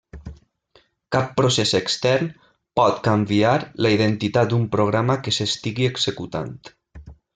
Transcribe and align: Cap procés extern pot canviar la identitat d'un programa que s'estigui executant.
Cap 1.15 1.27
procés 1.41 1.73
extern 1.79 2.31
pot 2.81 2.97
canviar 3.09 3.53
la 3.87 3.91
identitat 3.97 4.53
d'un 4.55 4.65
programa 4.77 5.19
que 5.29 5.35
s'estigui 5.39 5.87
executant. 5.91 6.53